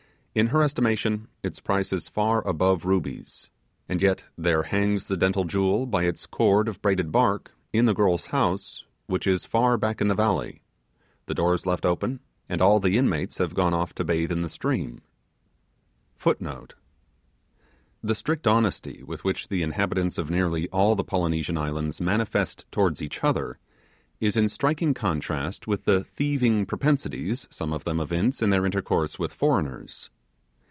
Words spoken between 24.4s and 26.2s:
striking contrast with the